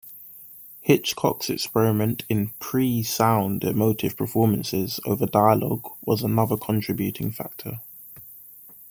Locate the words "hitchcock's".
0.79-1.47